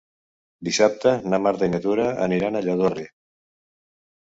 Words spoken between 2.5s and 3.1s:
a Lladorre.